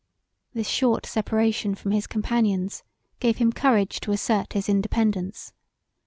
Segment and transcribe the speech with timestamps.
[0.55, 2.81] This short seperation from his companions
[3.19, 5.53] gave him courage to assert his independance.